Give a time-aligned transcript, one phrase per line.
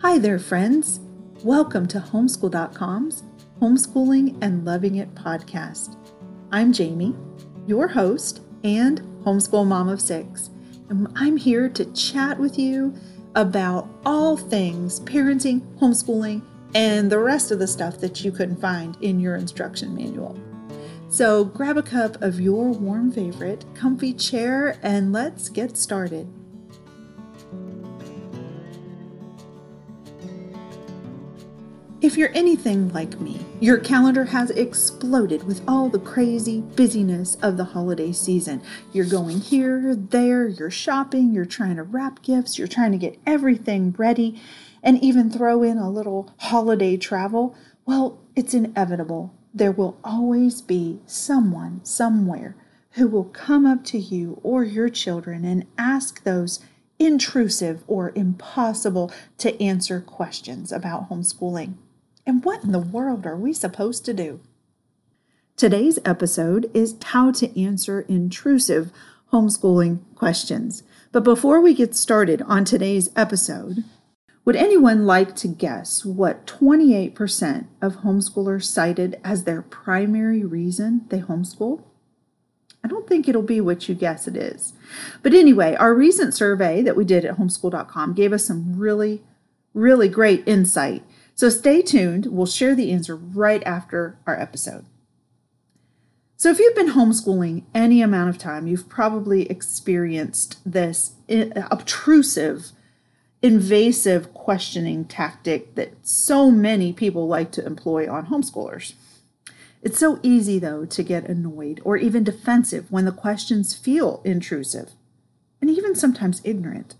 [0.00, 1.00] Hi there, friends.
[1.42, 3.24] Welcome to Homeschool.com's
[3.60, 5.96] Homeschooling and Loving It podcast.
[6.52, 7.16] I'm Jamie,
[7.66, 10.50] your host and homeschool mom of six,
[10.88, 12.94] and I'm here to chat with you
[13.34, 16.42] about all things parenting, homeschooling,
[16.76, 20.38] and the rest of the stuff that you couldn't find in your instruction manual.
[21.08, 26.32] So grab a cup of your warm favorite, comfy chair, and let's get started.
[32.08, 37.58] If you're anything like me, your calendar has exploded with all the crazy busyness of
[37.58, 38.62] the holiday season.
[38.94, 43.18] You're going here, there, you're shopping, you're trying to wrap gifts, you're trying to get
[43.26, 44.40] everything ready,
[44.82, 47.54] and even throw in a little holiday travel.
[47.84, 49.34] Well, it's inevitable.
[49.52, 52.56] There will always be someone somewhere
[52.92, 56.60] who will come up to you or your children and ask those
[56.98, 61.74] intrusive or impossible to answer questions about homeschooling.
[62.28, 64.40] And what in the world are we supposed to do?
[65.56, 68.92] Today's episode is how to answer intrusive
[69.32, 70.82] homeschooling questions.
[71.10, 73.82] But before we get started on today's episode,
[74.44, 81.20] would anyone like to guess what 28% of homeschoolers cited as their primary reason they
[81.20, 81.82] homeschool?
[82.84, 84.74] I don't think it'll be what you guess it is.
[85.22, 89.22] But anyway, our recent survey that we did at homeschool.com gave us some really,
[89.72, 91.02] really great insight
[91.38, 92.26] so stay tuned.
[92.26, 94.86] We'll share the answer right after our episode.
[96.36, 102.72] So, if you've been homeschooling any amount of time, you've probably experienced this obtrusive,
[103.40, 108.94] invasive questioning tactic that so many people like to employ on homeschoolers.
[109.80, 114.90] It's so easy, though, to get annoyed or even defensive when the questions feel intrusive
[115.60, 116.96] and even sometimes ignorant.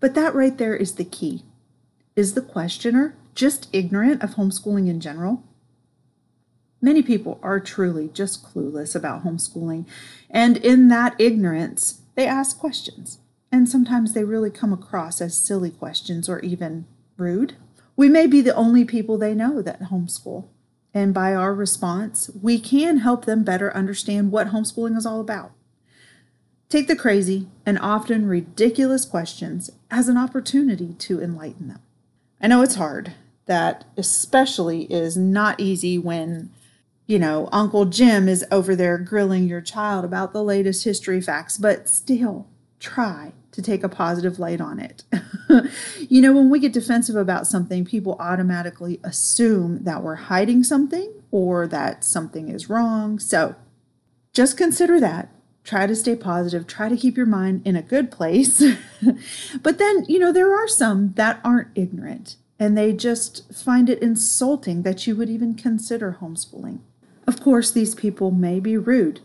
[0.00, 1.44] But that right there is the key.
[2.16, 5.42] Is the questioner just ignorant of homeschooling in general?
[6.82, 9.86] Many people are truly just clueless about homeschooling,
[10.30, 13.18] and in that ignorance, they ask questions.
[13.52, 16.86] And sometimes they really come across as silly questions or even
[17.16, 17.54] rude.
[17.96, 20.46] We may be the only people they know that homeschool,
[20.94, 25.52] and by our response, we can help them better understand what homeschooling is all about.
[26.70, 31.80] Take the crazy and often ridiculous questions as an opportunity to enlighten them.
[32.40, 33.12] I know it's hard.
[33.46, 36.50] That especially is not easy when,
[37.06, 41.58] you know, Uncle Jim is over there grilling your child about the latest history facts,
[41.58, 42.46] but still
[42.78, 45.02] try to take a positive light on it.
[46.08, 51.12] you know, when we get defensive about something, people automatically assume that we're hiding something
[51.30, 53.18] or that something is wrong.
[53.18, 53.56] So
[54.32, 55.28] just consider that
[55.64, 58.62] try to stay positive, try to keep your mind in a good place.
[59.62, 64.02] but then, you know, there are some that aren't ignorant and they just find it
[64.02, 66.80] insulting that you would even consider homeschooling.
[67.26, 69.20] Of course, these people may be rude,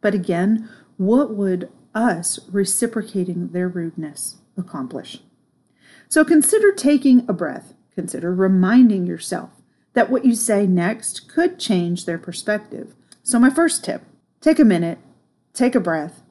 [0.00, 5.18] but again, what would us reciprocating their rudeness accomplish?
[6.08, 9.50] So consider taking a breath, consider reminding yourself
[9.92, 12.94] that what you say next could change their perspective.
[13.22, 14.02] So, my first tip
[14.40, 14.98] take a minute,
[15.54, 16.22] take a breath,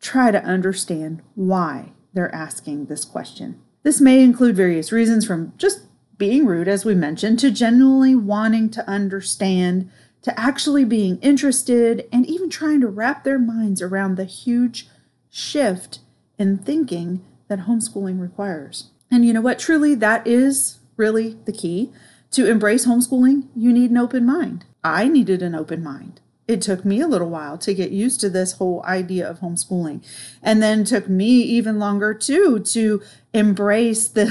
[0.00, 3.60] try to understand why they're asking this question.
[3.82, 5.86] This may include various reasons from just
[6.18, 9.90] being rude, as we mentioned, to genuinely wanting to understand,
[10.22, 14.88] to actually being interested, and even trying to wrap their minds around the huge
[15.30, 16.00] shift
[16.38, 18.90] in thinking that homeschooling requires.
[19.10, 19.58] And you know what?
[19.58, 21.90] Truly, that is really the key.
[22.32, 24.66] To embrace homeschooling, you need an open mind.
[24.84, 26.20] I needed an open mind
[26.50, 30.04] it took me a little while to get used to this whole idea of homeschooling.
[30.42, 33.00] And then took me even longer too to
[33.32, 34.24] embrace the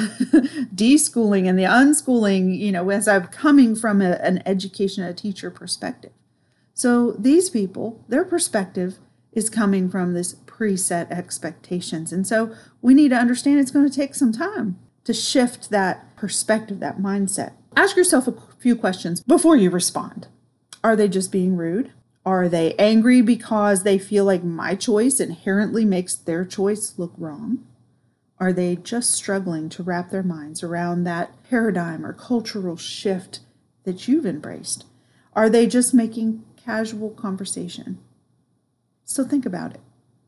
[0.75, 5.50] deschooling and the unschooling, you know, as I'm coming from a, an education, a teacher
[5.50, 6.12] perspective.
[6.74, 8.97] So these people, their perspective
[9.31, 12.12] is coming from this preset expectations.
[12.12, 16.18] And so we need to understand it's going to take some time to shift that
[16.18, 17.54] perspective, that mindset.
[17.77, 20.27] Ask yourself a few questions before you respond.
[20.83, 21.94] Are they just being rude?
[22.25, 27.66] Are they angry because they feel like my choice inherently makes their choice look wrong?
[28.39, 33.39] Are they just struggling to wrap their minds around that paradigm or cultural shift
[33.83, 34.86] that you've embraced?
[35.33, 38.00] Are they just making casual conversation?
[39.04, 39.81] So think about it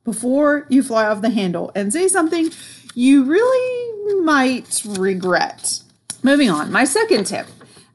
[0.03, 2.51] before you fly off the handle and say something
[2.95, 5.81] you really might regret.
[6.23, 7.47] Moving on, my second tip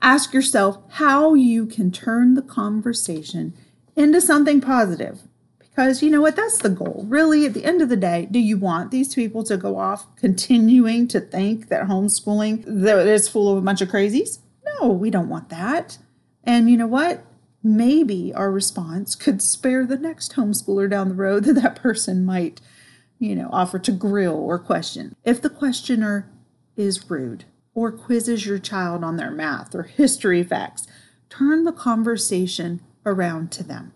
[0.02, 3.54] ask yourself how you can turn the conversation
[3.96, 5.22] into something positive
[5.58, 6.36] Because you know what?
[6.36, 7.04] That's the goal.
[7.08, 10.14] Really, at the end of the day, do you want these people to go off
[10.16, 12.64] continuing to think that homeschooling
[13.06, 14.38] is full of a bunch of crazies?
[14.80, 15.98] No, we don't want that.
[16.44, 17.24] And you know what?
[17.62, 22.60] Maybe our response could spare the next homeschooler down the road that that person might,
[23.18, 25.16] you know, offer to grill or question.
[25.24, 26.30] If the questioner
[26.76, 27.44] is rude
[27.74, 30.86] or quizzes your child on their math or history facts,
[31.28, 33.92] turn the conversation around to them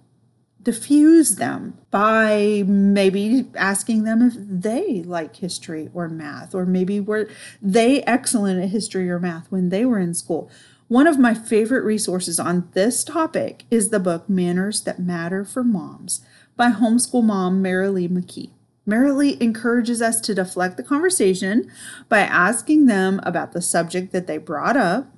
[0.63, 7.29] diffuse them by maybe asking them if they like history or math, or maybe were
[7.63, 10.51] they excellent at history or math when they were in school.
[10.89, 15.63] One of my favorite resources on this topic is the book Manners That Matter for
[15.63, 16.21] Moms
[16.57, 18.51] by homeschool mom Maralee McKee.
[18.89, 21.71] Marilee encourages us to deflect the conversation
[22.09, 25.15] by asking them about the subject that they brought up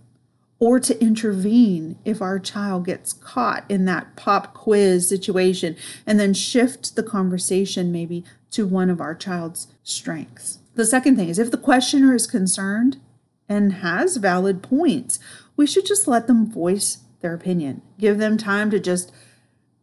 [0.62, 5.74] or to intervene if our child gets caught in that pop quiz situation
[6.06, 10.60] and then shift the conversation maybe to one of our child's strengths.
[10.76, 12.98] The second thing is if the questioner is concerned
[13.48, 15.18] and has valid points,
[15.56, 17.82] we should just let them voice their opinion.
[17.98, 19.10] Give them time to just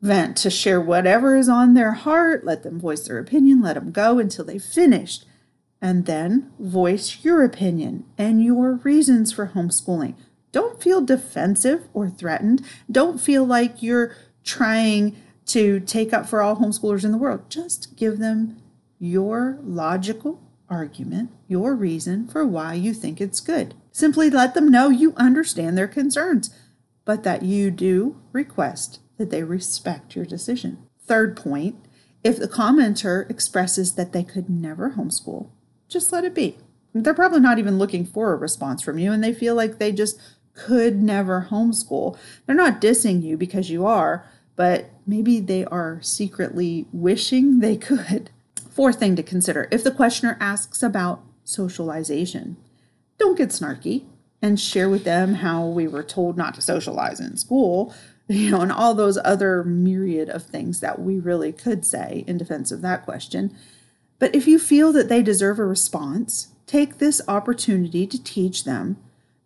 [0.02, 3.92] vent, to share whatever is on their heart, let them voice their opinion, let them
[3.92, 5.26] go until they've finished.
[5.81, 10.16] And then voice your opinion and your reasons for homeschooling.
[10.51, 12.66] Don't feel defensive or threatened.
[12.92, 15.16] Don't feel like you're trying
[15.48, 17.50] to take up for all homeschoolers in the world.
[17.50, 18.62] Just give them
[19.00, 23.74] your logical argument, your reason for why you think it's good.
[23.92, 26.54] Simply let them know you understand their concerns,
[27.06, 30.78] but that you do request that they respect your decision.
[31.06, 31.75] Third point
[32.24, 35.50] if the commenter expresses that they could never homeschool,
[35.88, 36.57] just let it be.
[36.94, 39.92] They're probably not even looking for a response from you, and they feel like they
[39.92, 40.19] just
[40.54, 42.18] could never homeschool.
[42.46, 44.25] They're not dissing you because you are,
[44.56, 48.30] but maybe they are secretly wishing they could.
[48.69, 52.57] Fourth thing to consider if the questioner asks about socialization,
[53.18, 54.04] don't get snarky
[54.42, 57.94] and share with them how we were told not to socialize in school,
[58.28, 62.38] you know, and all those other myriad of things that we really could say in
[62.38, 63.56] defense of that question.
[64.19, 68.98] But if you feel that they deserve a response, take this opportunity to teach them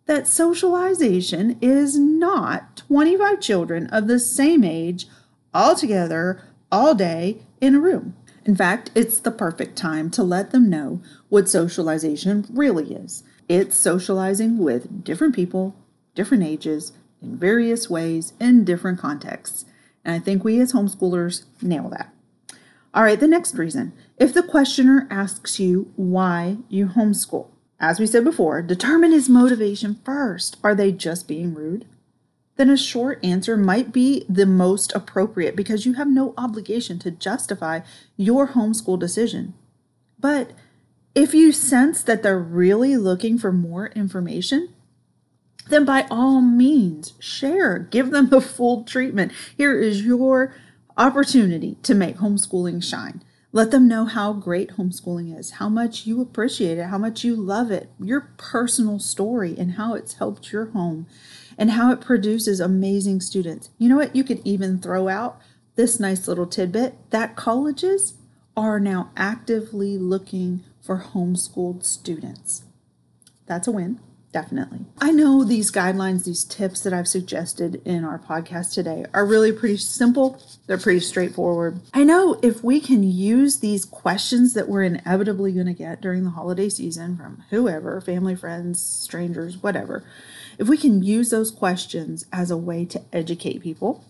[0.06, 5.06] that socialization is not 25 children of the same age
[5.52, 8.14] all together all day in a room.
[8.44, 13.22] In fact, it's the perfect time to let them know what socialization really is.
[13.48, 15.74] It's socializing with different people,
[16.14, 16.92] different ages,
[17.22, 19.64] in various ways, in different contexts.
[20.04, 22.12] And I think we as homeschoolers nail that.
[22.92, 23.92] All right, the next reason.
[24.18, 27.48] If the questioner asks you why you homeschool,
[27.80, 30.56] as we said before, determine his motivation first.
[30.62, 31.86] Are they just being rude?
[32.56, 37.10] Then a short answer might be the most appropriate because you have no obligation to
[37.10, 37.80] justify
[38.16, 39.54] your homeschool decision.
[40.18, 40.52] But
[41.14, 44.68] if you sense that they're really looking for more information,
[45.68, 49.32] then by all means, share, give them the full treatment.
[49.56, 50.54] Here is your
[50.96, 53.22] opportunity to make homeschooling shine.
[53.54, 57.36] Let them know how great homeschooling is, how much you appreciate it, how much you
[57.36, 61.06] love it, your personal story, and how it's helped your home,
[61.56, 63.70] and how it produces amazing students.
[63.78, 64.16] You know what?
[64.16, 65.40] You could even throw out
[65.76, 68.14] this nice little tidbit that colleges
[68.56, 72.64] are now actively looking for homeschooled students.
[73.46, 74.00] That's a win.
[74.34, 74.80] Definitely.
[75.00, 79.52] I know these guidelines, these tips that I've suggested in our podcast today are really
[79.52, 80.42] pretty simple.
[80.66, 81.80] They're pretty straightforward.
[81.94, 86.24] I know if we can use these questions that we're inevitably going to get during
[86.24, 90.02] the holiday season from whoever, family, friends, strangers, whatever,
[90.58, 94.04] if we can use those questions as a way to educate people,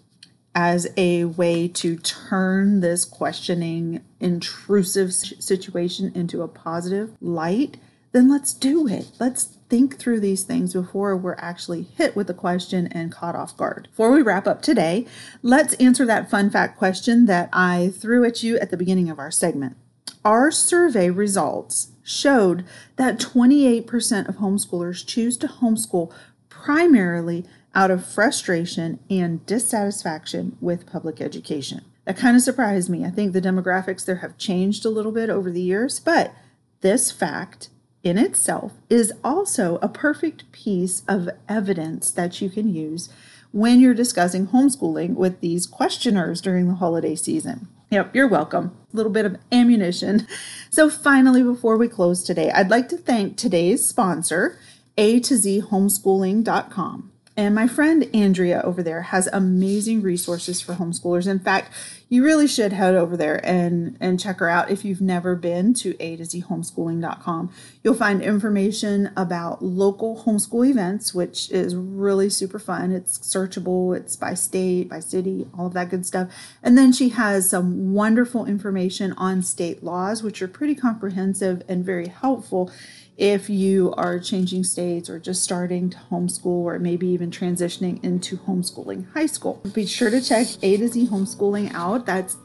[0.55, 7.77] as a way to turn this questioning, intrusive situation into a positive light,
[8.13, 9.11] then let's do it.
[9.19, 13.57] Let's think through these things before we're actually hit with the question and caught off
[13.57, 13.89] guard.
[13.91, 15.07] Before we wrap up today,
[15.43, 19.19] let's answer that fun fact question that I threw at you at the beginning of
[19.19, 19.77] our segment.
[20.25, 22.65] Our survey results showed
[22.97, 26.13] that 28% of homeschoolers choose to homeschool
[26.49, 27.45] primarily
[27.75, 31.83] out of frustration and dissatisfaction with public education.
[32.05, 33.05] That kind of surprised me.
[33.05, 36.35] I think the demographics there have changed a little bit over the years, but
[36.83, 37.71] this fact
[38.05, 43.09] in itself is also a perfect piece of evidence that you can use
[43.51, 47.69] when you're discussing homeschooling with these questioners during the holiday season.
[47.91, 48.77] Yep, you're welcome.
[48.93, 50.27] A little bit of ammunition.
[50.71, 54.59] So, finally, before we close today, I'd like to thank today's sponsor,
[54.99, 57.13] A to Z Homeschooling.com.
[57.37, 61.27] And my friend Andrea over there has amazing resources for homeschoolers.
[61.27, 61.73] In fact,
[62.09, 65.75] you really should head over there and, and check her out if you've never been
[65.75, 67.53] to a to z homeschooling.com.
[67.83, 72.93] You'll find information about local homeschool events, which is really super fun.
[72.93, 76.29] It's searchable, it's by state, by city, all of that good stuff.
[76.63, 81.85] And then she has some wonderful information on state laws, which are pretty comprehensive and
[81.85, 82.71] very helpful
[83.17, 88.37] if you are changing states or just starting to homeschool or maybe even transitioning into
[88.37, 89.63] homeschooling high school.
[89.73, 92.07] Be sure to check A to Z homeschooling out.
[92.07, 92.37] That's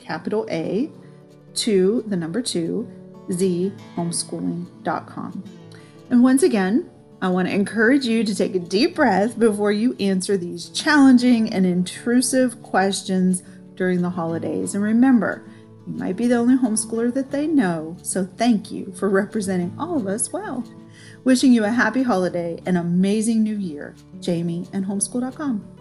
[0.00, 0.90] capital A
[1.54, 2.88] to the number two,
[3.32, 5.44] Z homeschooling.com.
[6.10, 6.90] And once again,
[7.22, 11.52] I want to encourage you to take a deep breath before you answer these challenging
[11.52, 13.42] and intrusive questions
[13.74, 14.74] during the holidays.
[14.74, 15.42] And remember,
[15.86, 19.96] you might be the only homeschooler that they know, so thank you for representing all
[19.96, 20.64] of us well.
[21.24, 23.94] Wishing you a happy holiday and amazing new year.
[24.20, 25.75] Jamie and homeschool.com.